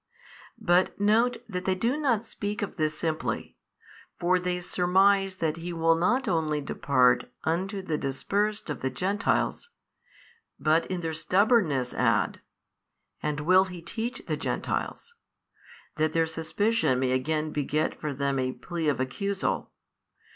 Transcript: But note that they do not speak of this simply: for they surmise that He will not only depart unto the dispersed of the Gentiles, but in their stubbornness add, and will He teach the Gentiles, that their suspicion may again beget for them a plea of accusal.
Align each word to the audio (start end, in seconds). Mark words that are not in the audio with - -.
But 0.57 0.99
note 0.99 1.43
that 1.47 1.65
they 1.65 1.75
do 1.75 1.95
not 1.95 2.25
speak 2.25 2.63
of 2.63 2.75
this 2.75 2.97
simply: 2.97 3.55
for 4.19 4.39
they 4.39 4.59
surmise 4.59 5.35
that 5.35 5.57
He 5.57 5.71
will 5.73 5.93
not 5.93 6.27
only 6.27 6.59
depart 6.59 7.25
unto 7.43 7.83
the 7.83 7.99
dispersed 7.99 8.71
of 8.71 8.81
the 8.81 8.89
Gentiles, 8.89 9.69
but 10.59 10.87
in 10.87 11.01
their 11.01 11.13
stubbornness 11.13 11.93
add, 11.93 12.41
and 13.21 13.41
will 13.41 13.65
He 13.65 13.79
teach 13.79 14.25
the 14.25 14.37
Gentiles, 14.37 15.13
that 15.97 16.13
their 16.13 16.25
suspicion 16.25 16.97
may 16.99 17.11
again 17.11 17.51
beget 17.51 18.01
for 18.01 18.11
them 18.11 18.39
a 18.39 18.53
plea 18.53 18.87
of 18.87 18.99
accusal. 18.99 19.69